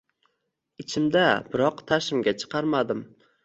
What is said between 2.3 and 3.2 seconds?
chiqarmadim.